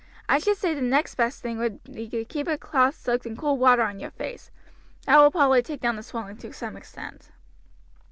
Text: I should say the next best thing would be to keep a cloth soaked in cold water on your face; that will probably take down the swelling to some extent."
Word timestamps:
I 0.27 0.39
should 0.39 0.57
say 0.57 0.73
the 0.73 0.81
next 0.81 1.13
best 1.13 1.43
thing 1.43 1.59
would 1.59 1.83
be 1.83 2.09
to 2.09 2.25
keep 2.25 2.47
a 2.47 2.57
cloth 2.57 2.95
soaked 2.95 3.27
in 3.27 3.37
cold 3.37 3.59
water 3.59 3.83
on 3.83 3.99
your 3.99 4.09
face; 4.09 4.49
that 5.05 5.17
will 5.19 5.29
probably 5.29 5.61
take 5.61 5.79
down 5.81 5.95
the 5.95 6.01
swelling 6.01 6.37
to 6.37 6.51
some 6.51 6.75
extent." 6.75 7.29